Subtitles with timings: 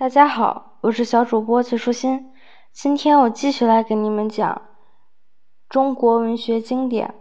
[0.00, 2.32] 大家好，我是小主播季舒心。
[2.72, 4.62] 今天我继续来给你们讲
[5.68, 7.14] 中国文学经典。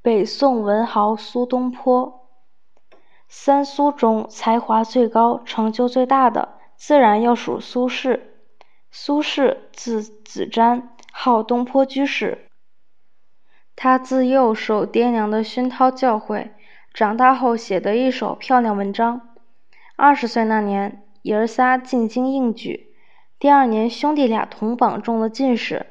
[0.00, 2.28] 北宋文豪苏东坡，
[3.26, 8.20] 三苏中才华最高、成就最大的，自然要数苏轼。
[8.92, 12.46] 苏轼字子瞻，号东坡居士。
[13.74, 16.52] 他自幼受爹娘的熏陶教诲，
[16.92, 19.33] 长大后写得一手漂亮文章。
[19.96, 22.88] 二十岁那年，爷儿仨进京应举，
[23.38, 25.86] 第二年兄弟俩同榜中了进士。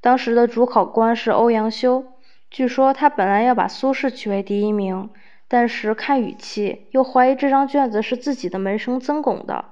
[0.00, 2.04] 当时的主考官是欧阳修，
[2.50, 5.10] 据说他本来要把苏轼取为第一名，
[5.48, 9.64] 但是看语气，又怀疑这张卷子是自己的门生曾巩的，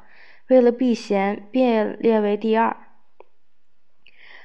[0.49, 2.77] 为了避嫌，便列为第二。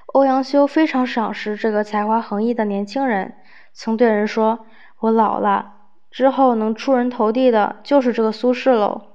[0.05, 3.33] 欧阳修非常赏识这个才华横溢的年轻人，
[3.73, 4.67] 曾对人说
[5.01, 5.73] ：“我老了
[6.11, 9.07] 之后能出人头地的，就是这个苏轼喽。”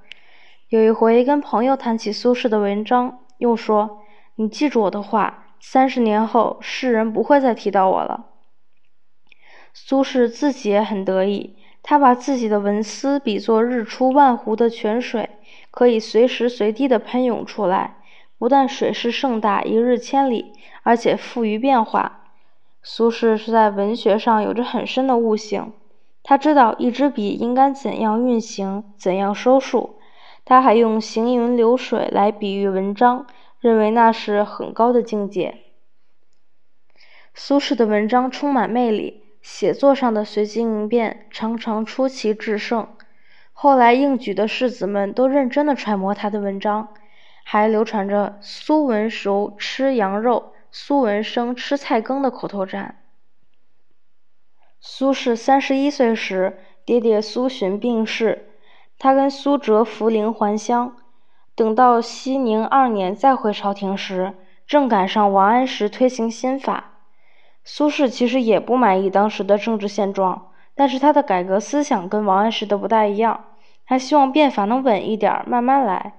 [0.68, 4.00] 有一回跟朋友谈起苏轼的文章，又说
[4.34, 8.26] ：“你记住我的话，三十年后世人不会再提到我了。”
[9.72, 11.54] 苏轼自己也很得意，
[11.84, 15.30] 他把自己的文思比作日出万湖的泉水，
[15.70, 17.98] 可以随时随地的喷涌出来，
[18.36, 20.52] 不但水势盛大，一日千里。
[20.82, 22.24] 而且富于变化。
[22.82, 25.72] 苏轼是在文学上有着很深的悟性，
[26.24, 29.95] 他知道一支笔应该怎样运行，怎样收束。
[30.46, 33.26] 他还用行云流水来比喻文章，
[33.60, 35.58] 认为那是很高的境界。
[37.34, 42.88] 苏轼的文章充满魅力，写作上的随机应变常常出奇制胜。
[43.52, 46.94] 后来应举的士子们都认真的揣摩他的文章，
[47.42, 50.52] 还流传着“苏文熟吃羊肉”。
[50.70, 53.02] 苏文生吃菜羹的口头禅。
[54.78, 58.45] 苏轼三十一岁时，爹爹苏洵病逝，
[58.98, 60.96] 他跟苏辙扶灵还乡。
[61.54, 64.34] 等到熙宁二年再回朝廷时，
[64.66, 66.92] 正赶上王安石推行新法。
[67.64, 73.44] 苏轼其实也不满意当时的政治现状，但是他的改革思想跟王安石的不大一样，
[73.86, 76.12] 他希望变法能稳一点，慢慢来，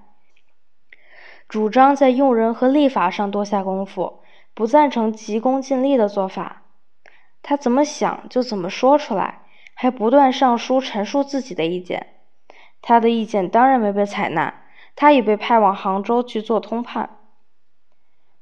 [1.48, 4.20] 主张在用人和立法上多下功夫。
[4.54, 6.62] 不赞成急功近利的做法，
[7.42, 9.42] 他怎么想就怎么说出来，
[9.74, 12.17] 还不断上书陈述自己的意见。
[12.80, 14.54] 他的意见当然没被采纳，
[14.94, 17.18] 他已被派往杭州去做通判。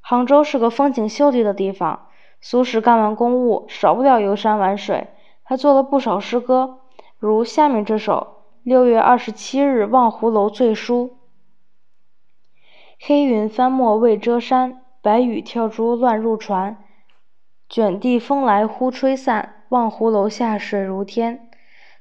[0.01, 2.09] 杭州是个风景秀丽的地方，
[2.41, 5.09] 苏轼干完公务，少不了游山玩水，
[5.43, 6.81] 还做了不少诗歌，
[7.19, 11.17] 如下面这首《六月二十七日望湖楼醉书》：
[13.01, 14.83] 黑云翻墨未遮山。
[15.03, 16.79] 白雨跳珠乱入船，
[17.69, 19.63] 卷地风来忽吹散。
[19.69, 21.49] 望湖楼下水如天。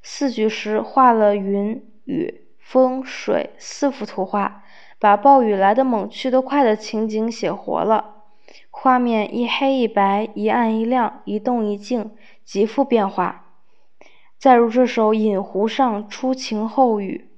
[0.01, 4.63] 四句诗画了云、雨、风、水四幅图画，
[4.97, 8.23] 把暴雨来得猛去得快的情景写活了。
[8.71, 12.11] 画面一黑一白，一暗一亮，一动一静，
[12.43, 13.45] 极富变化。
[14.37, 17.29] 再如这首《饮湖上》，初晴后雨，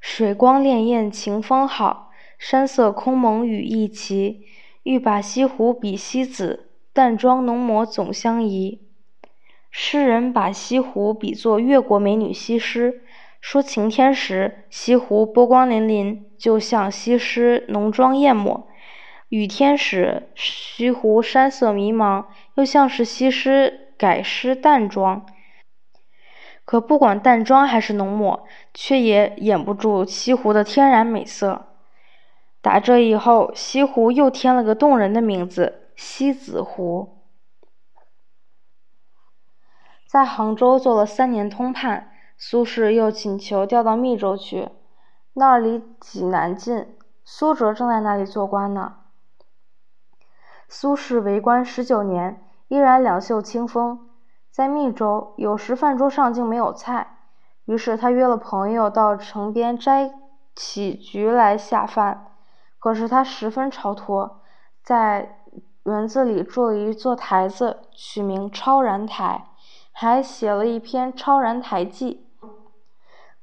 [0.00, 2.10] 水光潋滟晴方好。
[2.38, 4.46] 山色空蒙雨亦奇，
[4.84, 8.87] 欲把西湖比西子，淡妆浓抹总相宜。
[9.80, 13.00] 诗人把西湖比作越国美女西施，
[13.40, 18.66] 说晴天时西湖波光粼粼，就像西施浓妆艳抹；
[19.28, 22.24] 雨天时西湖山色迷茫，
[22.56, 25.24] 又像是西施改施淡妆。
[26.64, 31.66] 可不管淡妆还是浓抹，却也掩不住西湖的天然美色。
[32.60, 37.17] 打这以后，西湖又添了个动人的名字——西子湖。
[40.08, 44.70] 在杭州做了三年通判，苏轼又请求调到密州去，
[45.34, 48.94] 那儿离济南近，苏辙正在那里做官呢。
[50.66, 54.08] 苏轼为官十九年，依然两袖清风。
[54.50, 57.18] 在密州，有时饭桌上竟没有菜，
[57.66, 60.10] 于是他约了朋友到城边摘
[60.56, 62.28] 起菊来下饭。
[62.78, 64.40] 可是他十分超脱，
[64.82, 65.36] 在
[65.82, 69.44] 园子里筑了一座台子，取名超然台，
[70.00, 72.24] 还写了一篇《超然台记》，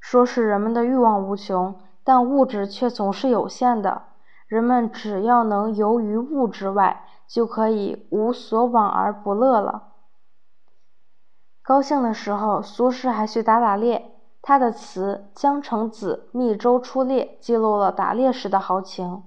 [0.00, 4.04] 说是人们的欲望无穷，但物质却总是有限的。
[4.46, 9.88] 人们只要能游于物之外，就可以无所往而不乐了。
[11.62, 14.14] 高兴的时候，苏轼还去打打猎。
[14.40, 19.22] 他的词《江城子·密州出猎》记录了打猎时的豪情。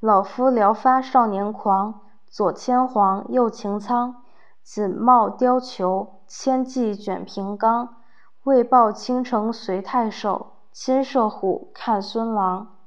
[0.00, 4.22] 老夫聊发少年狂，左牵黄，右擎苍。
[4.62, 7.96] 锦帽貂裘，千骑卷平冈。
[8.44, 12.78] 为报倾城随太守，亲射虎，看孙郎。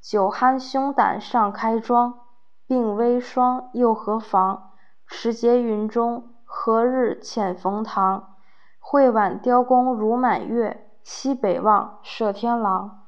[0.00, 2.20] 酒酣胸胆尚开庄，
[2.66, 4.70] 鬓微霜又何妨？
[5.06, 8.36] 持节云中，何日遣冯唐？
[8.78, 13.04] 会挽雕弓如满月，西北望，射天狼。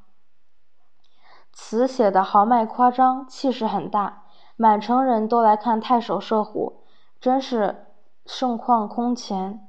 [1.52, 4.24] 词写的豪迈夸张，气势很大，
[4.56, 6.84] 满城人都来看太守射虎，
[7.18, 7.86] 真是
[8.32, 9.60] 盛况空前。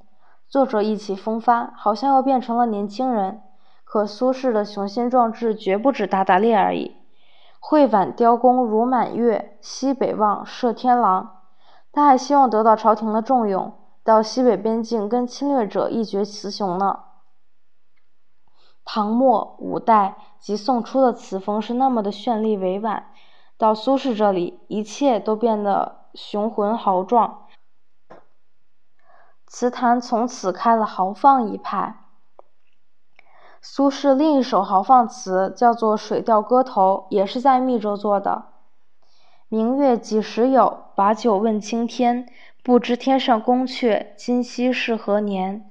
[0.48, 3.42] 作者意气风发，好像又变成了年轻人。
[3.84, 6.96] 可苏轼的雄心壮志绝不止打打猎而已。
[7.60, 11.38] 会挽雕弓如满月，西北望，射天狼。
[11.92, 13.74] 他还希望得到朝廷的重用，
[14.04, 17.00] 到西北边境跟侵略者一决雌雄呢。
[18.86, 23.08] 唐末五代及宋初的词风是那么的绚丽委婉，
[23.58, 27.40] 到苏轼这里，一切都变得雄浑豪壮。
[29.54, 32.06] 词坛从此开了豪放一派。
[33.62, 38.46] 苏轼另一首豪放词叫做《水调歌头》，也是在密州做的。
[39.50, 40.86] 明月几时有？
[40.96, 42.30] 把酒问青天。
[42.64, 45.70] 不知天上宫阙，今夕是何年？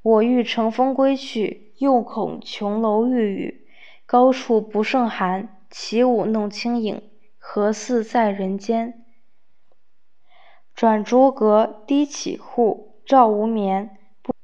[0.00, 3.66] 我欲乘风归去，又恐琼楼玉宇，
[4.06, 5.58] 高处不胜寒。
[5.68, 7.02] 起舞弄清影，
[7.38, 9.04] 何似在人间？
[10.72, 12.87] 转朱阁，低绮户。
[13.08, 14.34] 照无眠，不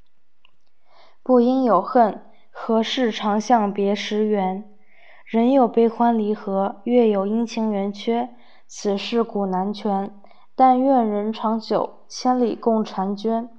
[1.22, 2.22] 不应有恨。
[2.50, 4.64] 何事长向别时圆？
[5.26, 8.30] 人有悲欢离合，月有阴晴圆缺。
[8.66, 10.18] 此事古难全。
[10.54, 13.50] 但愿人长久，千里共婵娟。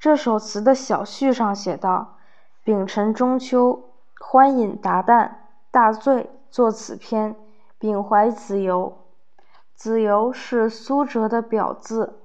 [0.00, 2.16] 这首词的小序上写道
[2.64, 5.30] ：“丙辰中秋，欢饮达旦，
[5.70, 7.36] 大醉作此篇，
[7.78, 8.98] 秉怀子由。”
[9.76, 12.24] 子由是苏辙的表字。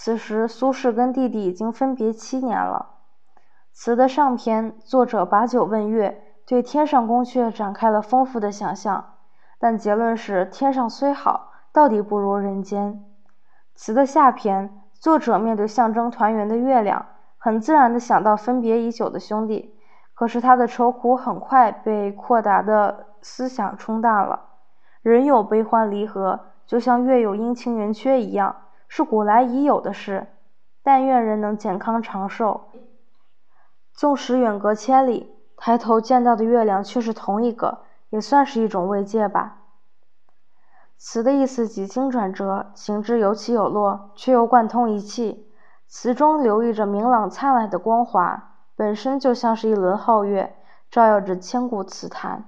[0.00, 2.90] 此时，苏轼跟弟弟已经分别七年了。
[3.72, 9.14] 词的上篇，作者把酒问月，对天上宫阙展开了丰富的想象，
[9.58, 13.04] 但结论是天上虽好，到底不如人间。
[13.74, 17.04] 词的下篇，作者面对象征团圆的月亮，
[17.36, 19.74] 很自然地想到分别已久的兄弟，
[20.14, 24.42] 可是他的愁苦很快被阔达的思想冲淡了。
[25.02, 28.54] 人有悲欢离合，就像月有阴晴圆缺一样。
[28.88, 30.26] 是古来已有的事，
[30.82, 32.68] 但愿人能健康长寿。
[33.92, 39.58] 纵使远隔千里，抬头见到的月亮却是同一个，也算是一种慰藉吧。
[40.96, 45.52] 词的意思几经转折，行之有起有落，却又贯通一气。
[45.86, 50.56] 词中流溢着明朗灿烂的光华，本身就像是一轮皓月，
[50.90, 52.44] 照耀着千古词坛。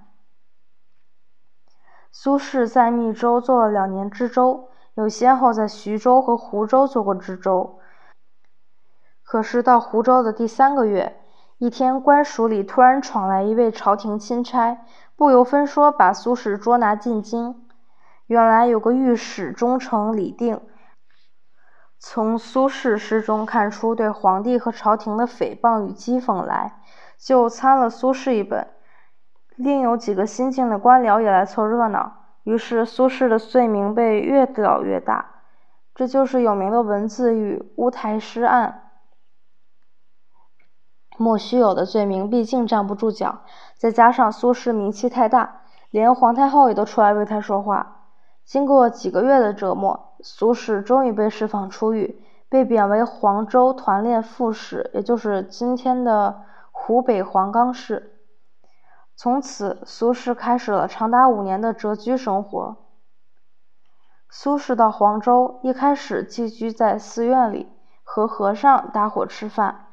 [2.11, 4.70] 苏轼在密州做了两年知州。
[4.95, 7.79] 有先后在徐州和湖州做过知州，
[9.23, 11.21] 可是到湖州的第三个月，
[11.59, 14.79] 一天官署里突然闯来一位朝廷钦差，
[15.15, 17.67] 不由分说把苏轼捉拿进京。
[18.27, 20.61] 原来有个御史中丞李定，
[21.99, 26.81] 从苏轼诗中看出对皇帝和朝廷的诽谤与讥讽来，
[27.19, 28.69] 就参了苏轼一本。
[29.57, 32.20] 另有几个新进的官僚也来凑热闹。
[32.45, 35.43] 于是苏轼的罪名被越搞越大，
[35.95, 38.85] 这就是有名的文字狱乌台诗案。
[41.17, 43.41] 莫须有的罪名毕竟站不住脚，
[43.77, 45.61] 再加上苏轼名气太大，
[45.91, 47.99] 连皇太后也都出来为他说话。
[48.45, 56.41] 经过几个月的折磨，苏轼终于被释放出狱，被贬为黄州团练副使，也就是今天的
[56.73, 58.10] 湖北黄冈市。
[59.23, 62.79] 从此，苏轼开始了长达五年的谪居生活。
[64.31, 67.69] 苏轼到黄州，一开始寄居在寺院里，
[68.03, 69.89] 和和尚搭伙吃饭。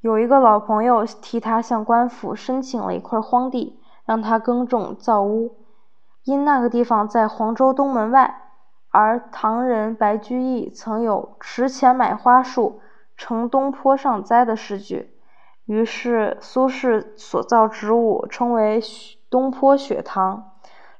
[0.00, 5.58] 有一个老朋友替他向官府申请了一块荒地，让他耕种造屋。
[6.24, 8.50] 因那个地方在黄州东门外，
[8.90, 12.80] 而唐人白居易曾有“池前买花树，
[13.16, 15.15] 城东坡上栽”的诗句。
[15.66, 18.80] 于是，苏轼所造之物称为
[19.28, 20.52] 东坡雪堂。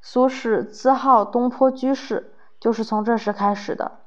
[0.03, 4.01] 苏轼自号东坡居士，就是从这时开始的。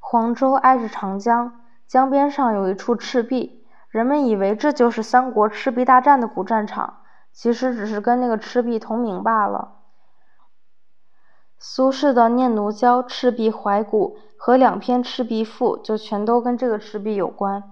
[0.00, 7.00] 黄州挨着长江，江边上有一处赤壁，人们以为这就是三国赤壁大战的古战场，
[7.30, 9.80] 其实只是跟那个赤壁同名罢了。
[11.58, 17.62] 苏轼的《念奴娇·赤壁怀古》和两篇《赤壁赋》就全都跟这个赤壁有关。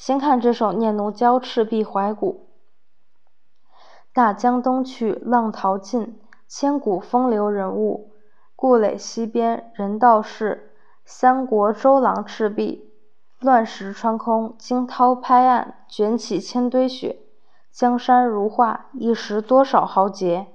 [0.00, 2.48] 先看这首《念奴娇·赤壁怀古》：
[4.14, 8.10] 大江东去，浪淘尽，千古风流人物。
[8.56, 10.72] 故垒西边，人道是，
[11.04, 12.90] 三国周郎赤壁。
[13.40, 17.18] 乱石穿空，惊涛拍岸，卷起千堆雪。
[17.70, 20.46] 江山如画，一时多少豪杰。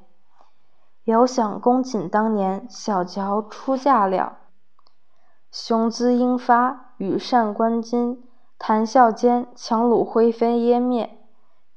[1.03, 4.39] 遥想公瑾当年，小乔出嫁了。
[5.51, 8.17] 雄姿英发，羽扇纶巾，
[8.57, 11.17] 谈笑间，樯橹灰飞烟灭。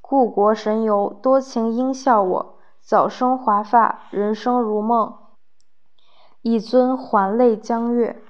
[0.01, 5.15] 故国神游，多情应笑我，早生华发，人生如梦。
[6.41, 8.23] 一尊还酹江月。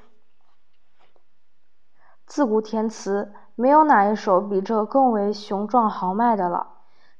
[2.27, 6.69] 自古填词，没有哪一首比这更为雄壮豪迈的了。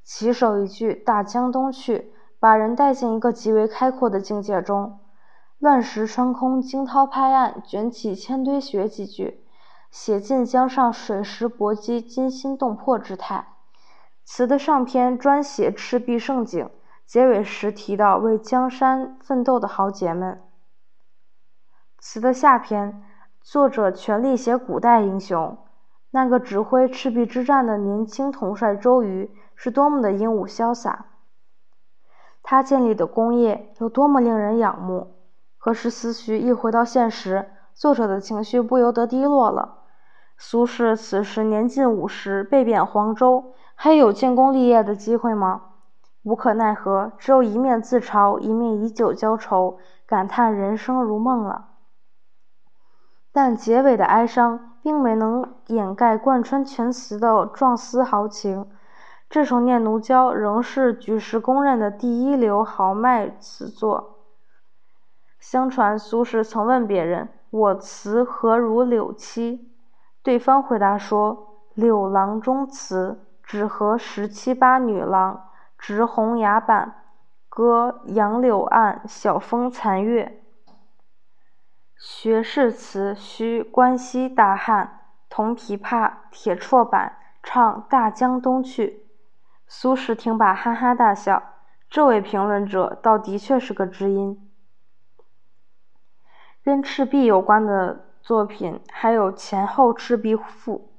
[0.03, 4.99] 起首一句“大江东去”，把人带进一个极为开阔的境界中。
[5.59, 9.45] “乱石穿空，惊涛拍岸，卷起千堆雪”几句，
[9.91, 13.47] 写尽江上水石搏击、惊心动魄之态。
[14.23, 16.69] 词的上篇专写赤壁胜景，
[17.05, 20.41] 结尾时提到为江山奋斗的豪杰们。
[21.99, 23.03] 词的下篇。
[23.41, 25.57] 作者全力写古代英雄，
[26.11, 31.05] 那个指挥赤壁之战的年轻统帅周瑜是多么的英武潇洒，
[32.43, 35.15] 他建立的功业有多么令人仰慕。
[35.57, 39.78] 可是思绪一回到现实，作者的情绪不由得低落了。
[40.41, 45.63] 苏轼此时年近五十，被贬黄州，还有建功立业的机会吗？
[46.23, 51.65] 无可奈何，只有一面自嘲，一面以酒浇愁，感叹人生如梦了。
[53.33, 58.71] 但结尾的哀伤并没能掩盖贯穿全词的壮思豪情。
[59.29, 64.19] 这首《念奴娇》仍是举世公认的第一流豪迈词作。
[65.37, 69.68] 相传苏轼曾问别人：“我词何如柳七？”
[70.21, 77.03] 对方回答说：“柳郎中词，只合十七八女郎，执红牙板，
[77.47, 80.43] 歌杨柳岸，晓风残月。”
[81.97, 88.87] 学士词需关西大汉，铜琵琶，铁绰板，唱《大江东去》。
[89.67, 91.43] 苏轼听罢哈哈大笑。
[91.89, 94.49] 这位评论者倒的确是个知音。
[96.63, 100.91] 跟赤壁有关的作品还有《前后赤壁赋》。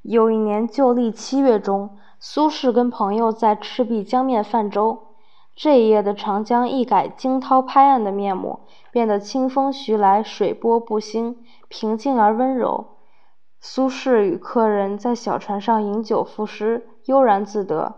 [0.00, 5.08] 有一年旧历七月中，苏轼跟朋友在赤壁江面泛舟。
[5.54, 8.60] 这一夜的长江一改惊涛拍岸的面目，
[8.90, 12.86] 变得清风徐来，水波不兴，平静而温柔。
[13.60, 17.96] 苏轼与客人在小船上饮酒赋诗，悠然自得。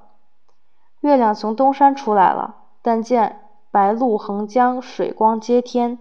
[1.03, 6.01] 月亮从东山出来了，但见白露横江，水光接天。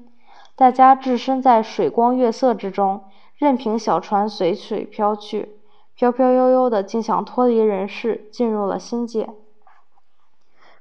[0.55, 3.05] 大家置身在水光月色之中，
[3.35, 5.59] 任凭小船随水飘去，
[5.95, 9.29] 飘飘悠悠的，竟想脱离人世，进入了仙界。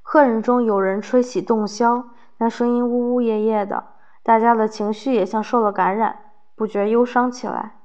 [0.03, 2.07] 客人中有人吹起洞箫，
[2.39, 3.85] 那声音呜呜咽咽的，
[4.23, 6.19] 大家的情绪也像受了感染，
[6.57, 7.77] 不觉忧伤起来。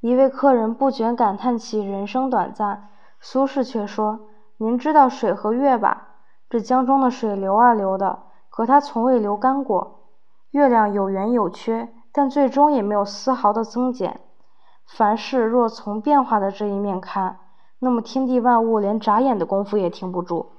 [0.00, 2.88] 一位客人不觉感叹起人生短暂，
[3.20, 6.08] 苏轼却说：“您知道水和月吧？
[6.48, 9.99] 这江中的水流啊流的，可它从未流干过。
[10.50, 14.20] 月亮有圆有缺，但最终也没有丝毫的增减。
[14.86, 17.38] 凡事若从变化的这一面看，
[17.78, 20.52] 那么天地万物连眨眼的功夫也停不住。”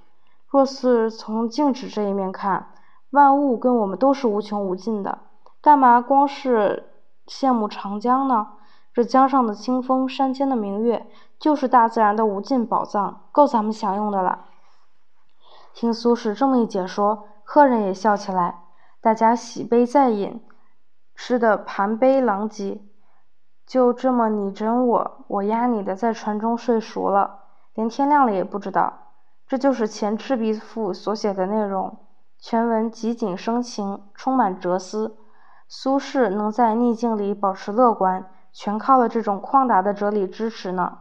[0.47, 2.67] 若是从静止这一面看，
[3.09, 5.19] 万物跟我们都是无穷无尽的，
[5.61, 6.89] 干嘛光是
[7.27, 8.47] 羡慕长江呢？
[8.93, 11.07] 这江上的清风，山间的明月，
[11.39, 14.45] 就是大自然的无尽宝藏，够咱们享用的了。
[15.73, 18.59] 听苏轼这么一解说，客人也笑起来，
[19.01, 20.43] 大家洗杯再饮，
[21.15, 22.83] 吃得盘杯狼藉，
[23.65, 27.39] 就这么你整我，我压你的，在船中睡熟了，
[27.73, 29.07] 连天亮了也不知道。
[29.47, 31.97] 这就是《前赤壁赋》所写的内容，
[32.37, 35.17] 全文极景生情，充满哲思。
[35.67, 40.99] 苏轼能在逆境里保持乐观，全靠了这种旷达的哲理支持呢。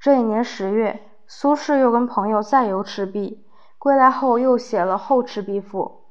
[0.00, 3.46] 这一年十月，苏轼又跟朋友再游赤壁，
[3.78, 6.02] 归来后又写了《后赤壁赋》。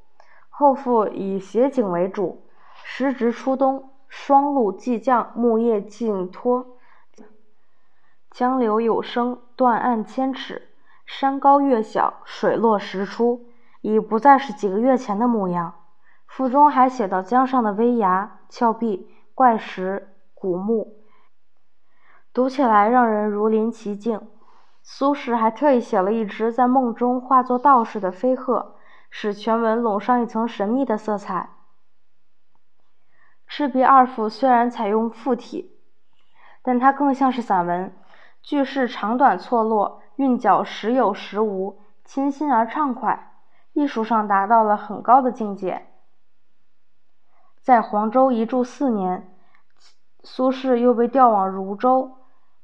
[0.58, 2.42] 后赋以写景为主，
[2.82, 6.66] 时值初冬，霜露既降，木叶尽脱。
[8.28, 10.70] 江流有声，断岸千尺，
[11.06, 13.46] 山高月小，水落石出，
[13.82, 15.74] 已不再是几个月前的模样。
[16.26, 20.96] 赋中还写到江上的危崖、峭壁、怪石、古木，
[22.32, 24.20] 读起来让人如临其境。
[24.82, 28.74] 苏轼还特意写了一只在梦中化作道士的飞鹤，
[29.10, 31.50] 使全文笼上一层神秘的色彩。
[33.46, 35.78] 赤壁二赋虽然采用赋体，
[36.62, 37.92] 但它更像是散文。
[38.42, 43.32] 句式长短错落，韵脚时有时无，清新而畅快，
[43.72, 45.86] 艺术上达到了很高的境界。
[47.60, 49.34] 在黄州一住四年，
[50.22, 52.18] 苏轼又被调往汝州，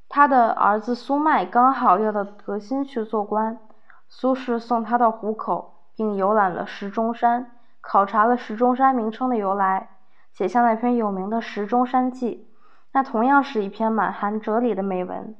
[0.07, 3.59] 他的儿子苏迈刚好要到德兴去做官，
[4.07, 9.89] 苏轼送他到湖口，并游览了石钟山，考察了石钟山名称的由来，
[10.31, 12.49] 写下那篇有名的《石钟山记》，
[12.91, 15.35] 那同样是一篇满含哲理的美文。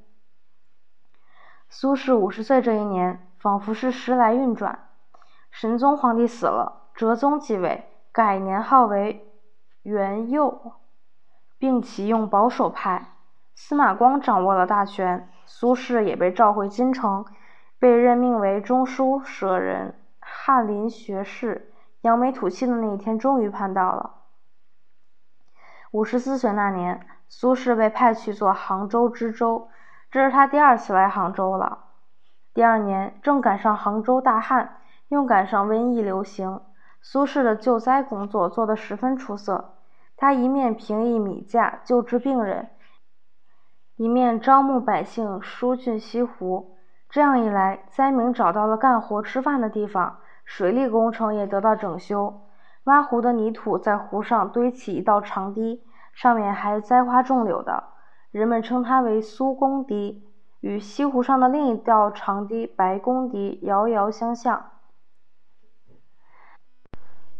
[1.67, 4.87] 苏轼五十岁这一年，仿佛是时来运转。
[5.51, 9.31] 神宗皇帝死了，哲宗继位，改年号为
[9.83, 10.73] 元佑，
[11.57, 13.13] 并启用保守派。
[13.55, 17.25] 司马光掌握了大权，苏轼也被召回京城，
[17.79, 19.95] 被任命为中书舍人、
[20.47, 21.71] 翰林学士。
[22.01, 24.11] 扬眉吐气的那一天终于盼到了。
[25.89, 29.69] 五十四岁那年，苏轼被派去做杭州知州。
[30.11, 31.85] 这是他第二次来杭州了。
[32.53, 36.61] 第二年正赶上杭州大旱，又赶上瘟疫流行，
[37.01, 39.73] 苏轼的救灾工作做得十分出色。
[40.15, 42.69] 他一面平抑米价，救治病人，
[43.95, 46.77] 一面招募百姓疏浚西湖。
[47.09, 52.41] 这样一来，灾民找到了干活吃饭的地方，水利工程也得到整修。
[52.85, 55.83] 挖湖的泥土在湖上堆起一道长堤，
[56.13, 57.83] 上面还栽花种柳的。
[58.31, 60.23] 人们称它为苏公堤，
[60.59, 64.71] 与西湖上的另一道长堤白公堤遥遥相像。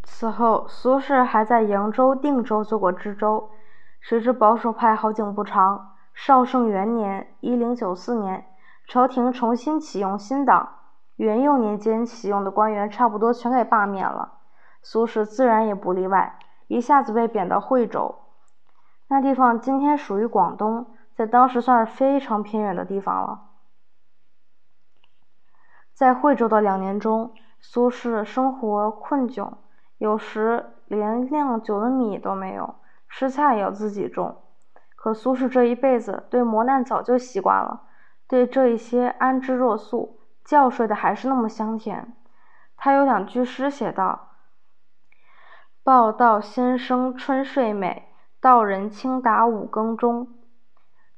[0.03, 3.51] 此后，苏轼还在扬州、定州做过知州。
[3.99, 8.45] 谁知保守派好景不长，绍圣元年（一零九四年），
[8.87, 10.69] 朝廷重新启用新党，
[11.15, 14.33] 元佑年间启用的官员差不多全给罢免了，
[14.81, 18.15] 苏轼自然也不例外，一下子被贬到惠州。
[19.07, 23.41] 那地方今天属于广东，在当时算是非常偏远的地方了。
[25.93, 29.53] 在惠州的两年中，苏轼生活困窘，
[29.97, 32.75] 有时连酿酒的米都没有，
[33.07, 34.41] 吃菜也要自己种。
[34.95, 37.83] 可苏轼这一辈子对磨难早就习惯了，
[38.27, 42.15] 对这一些安之若素，觉睡的还是那么香甜。
[42.77, 44.29] 他有两句诗写道
[45.83, 48.03] ：“报道先生春睡美。”
[48.41, 50.27] 道人轻打五更钟，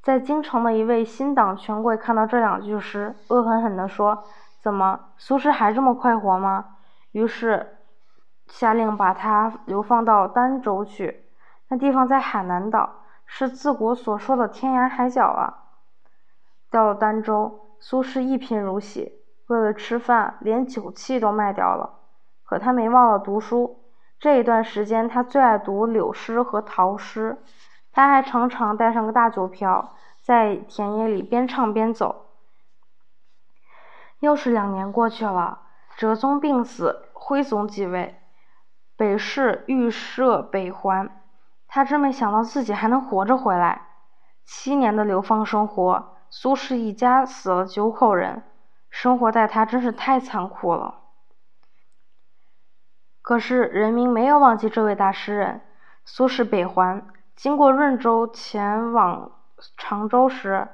[0.01, 4.23] 在京城的一位新党权贵看到这两句诗，恶狠狠地说
[4.63, 6.77] ：“怎么，苏轼还这么快活吗？”
[7.11, 7.79] 于是
[8.45, 11.25] 下令把他流放到儋州去。
[11.67, 15.65] 那地方在海南岛，是自古所说的天涯海角啊。
[16.71, 19.16] 到了儋州，苏轼一贫如洗，
[19.47, 21.99] 为了吃饭，连酒器都卖掉了。
[22.43, 23.79] 可他没忘了读书。
[24.19, 27.37] 这一段时间，他最爱读柳诗和陶诗。
[27.91, 32.25] 他还常常带上个大酒瓢，在田野里边唱边走。
[34.19, 35.61] 又是两年过去了，
[35.95, 38.19] 哲宗病死，徽宗继位，
[38.95, 41.09] 北市预设北环。
[41.67, 43.87] 他真没想到自己还能活着回来。
[44.45, 48.43] 七年的流放生活，苏轼一家死了九口人，
[48.89, 50.95] 生活待他真是太残酷了。
[53.21, 55.61] 可是人民没有忘记这位大诗人。
[56.05, 59.31] 苏轼北还，经过润州前往
[59.75, 60.69] 常州时，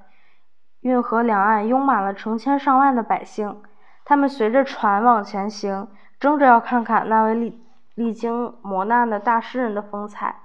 [0.81, 3.63] 运河两岸拥满了成千上万的百姓，
[4.05, 5.87] 他们随着船往前行，
[6.19, 10.35] 争着要看看那位历历经磨难的大诗人的风采。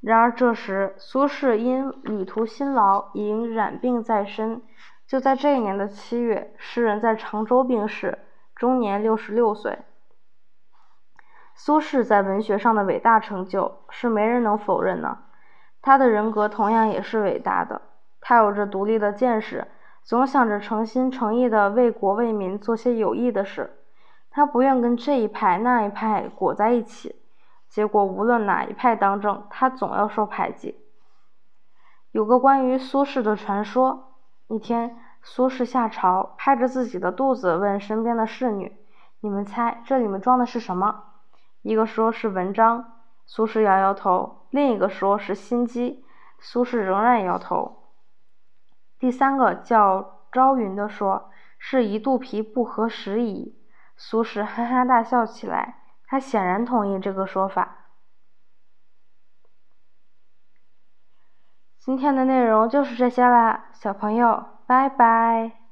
[0.00, 4.62] 然而这时，苏轼因旅途辛劳，已染病在身。
[5.06, 8.18] 就在这一年的七月，诗人在常州病逝，
[8.54, 9.78] 终年六十六岁。
[11.54, 15.18] 苏轼在文学上的伟大成就是没人能否认的，
[15.82, 17.82] 他的人格同样也是伟大的。
[18.20, 19.68] 他有着独立的见识，
[20.02, 23.78] 总想着诚心诚意的为国为民做些有益的事。
[24.30, 27.22] 他不愿跟这一派那一派裹在一起，
[27.68, 30.80] 结果无论哪一派当政，他总要受排挤。
[32.10, 34.13] 有个关于苏轼的传说：
[34.54, 38.76] 一天，苏轼下朝，拍着自己的肚子问身边的侍女
[39.18, 41.06] ：“你们猜这里面装的是什么？”
[41.62, 46.04] 一个说是文章，苏轼摇摇头；另一个说是心机，
[46.38, 47.88] 苏轼仍然摇头。
[48.96, 53.58] 第三个叫朝云的说是一肚皮不合时宜，
[53.96, 55.78] 苏轼哈哈大笑起来。
[56.06, 57.83] 他显然同意这个说法。
[61.84, 65.63] 今天的内容就是这些啦，小朋友，拜拜。